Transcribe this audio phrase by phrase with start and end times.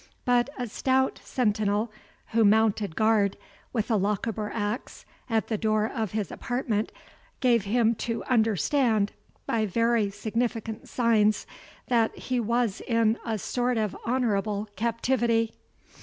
[0.25, 1.91] But a stout sentinel,
[2.29, 3.37] who mounted guard
[3.71, 6.91] with a Lochaber axe at the door of his apartment,
[7.39, 9.11] gave him to understand,
[9.45, 11.45] by very significant signs,
[11.85, 15.53] that he was in a sort of honourable captivity.